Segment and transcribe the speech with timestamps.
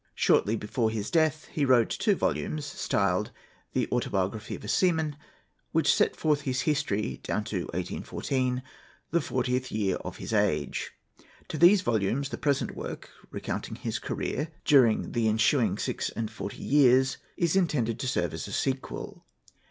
[0.15, 3.29] Shortly before his death he wrote two volumes, styled
[3.73, 5.15] "The Autobiography of a Seaman,"
[5.73, 8.63] which set forth his history down to 1814,
[9.11, 10.89] the fortieth year of his age.
[11.49, 16.63] To those volumes the present work, recounting his career during the ensuing six and forty
[16.63, 19.27] years, is intended to serve as a sequel.